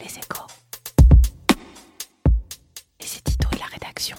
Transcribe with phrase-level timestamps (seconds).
[0.00, 0.46] Les échos.
[3.00, 4.16] Et c'est Tito et la rédaction.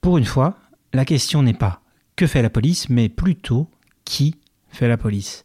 [0.00, 0.58] Pour une fois,
[0.92, 1.80] la question n'est pas
[2.16, 3.68] que fait la police, mais plutôt
[4.04, 4.36] qui
[4.68, 5.42] fait la police.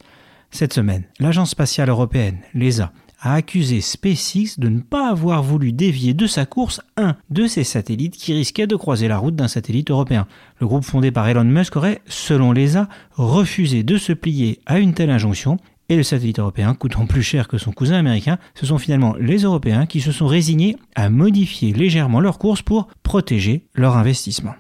[0.52, 2.92] Cette semaine, l'Agence spatiale européenne, l'ESA,
[3.22, 7.64] a accusé SpaceX de ne pas avoir voulu dévier de sa course un de ses
[7.64, 10.28] satellites qui risquait de croiser la route d'un satellite européen.
[10.60, 14.94] Le groupe fondé par Elon Musk aurait, selon l'ESA, refusé de se plier à une
[14.94, 15.58] telle injonction
[15.90, 19.40] et le satellite européen coûtant plus cher que son cousin américain, ce sont finalement les
[19.40, 24.54] Européens qui se sont résignés à modifier légèrement leur course pour protéger leur investissement.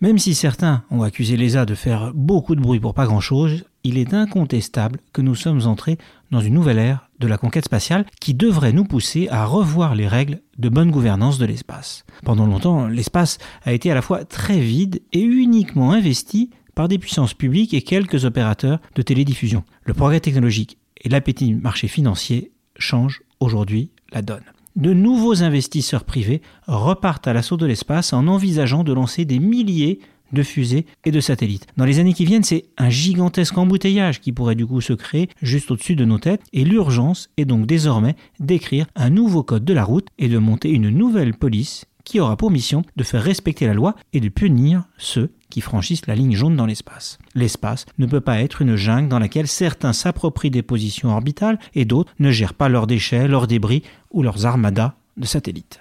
[0.00, 3.98] Même si certains ont accusé l'ESA de faire beaucoup de bruit pour pas grand-chose, il
[3.98, 5.98] est incontestable que nous sommes entrés
[6.30, 10.08] dans une nouvelle ère de la conquête spatiale qui devrait nous pousser à revoir les
[10.08, 12.04] règles de bonne gouvernance de l'espace.
[12.24, 16.98] Pendant longtemps, l'espace a été à la fois très vide et uniquement investi par des
[16.98, 19.64] puissances publiques et quelques opérateurs de télédiffusion.
[19.84, 24.44] Le progrès technologique et l'appétit du marché financier changent aujourd'hui la donne
[24.76, 30.00] de nouveaux investisseurs privés repartent à l'assaut de l'espace en envisageant de lancer des milliers
[30.32, 31.66] de fusées et de satellites.
[31.76, 35.28] Dans les années qui viennent, c'est un gigantesque embouteillage qui pourrait du coup se créer
[35.42, 39.74] juste au-dessus de nos têtes et l'urgence est donc désormais d'écrire un nouveau code de
[39.74, 43.68] la route et de monter une nouvelle police qui aura pour mission de faire respecter
[43.68, 47.18] la loi et de punir ceux qui franchissent la ligne jaune dans l'espace.
[47.36, 51.84] L'espace ne peut pas être une jungle dans laquelle certains s'approprient des positions orbitales et
[51.84, 55.80] d'autres ne gèrent pas leurs déchets, leurs débris ou leurs armadas de satellites.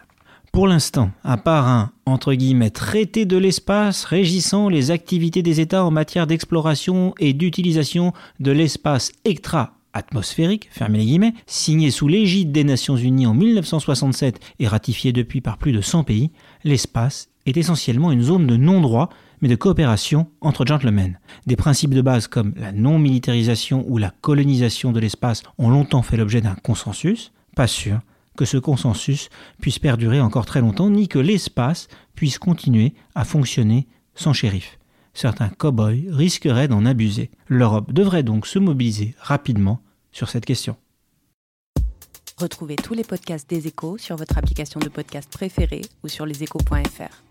[0.52, 5.84] Pour l'instant, à part un entre guillemets traité de l'espace régissant les activités des États
[5.84, 12.52] en matière d'exploration et d'utilisation de l'espace extra atmosphérique, fermez les guillemets, signé sous l'égide
[12.52, 16.32] des Nations Unies en 1967 et ratifié depuis par plus de 100 pays,
[16.64, 19.10] l'espace est essentiellement une zone de non-droit
[19.42, 21.20] mais de coopération entre gentlemen.
[21.46, 26.18] Des principes de base comme la non-militarisation ou la colonisation de l'espace ont longtemps fait
[26.18, 28.00] l'objet d'un consensus, pas sûr
[28.38, 29.30] que ce consensus
[29.62, 34.79] puisse perdurer encore très longtemps, ni que l'espace puisse continuer à fonctionner sans shérif.
[35.20, 37.30] Certains cow-boys risqueraient d'en abuser.
[37.50, 39.82] L'Europe devrait donc se mobiliser rapidement
[40.14, 40.78] sur cette question.
[42.38, 47.29] Retrouvez tous les podcasts des échos sur votre application de podcast préférée ou sur leséchos.fr.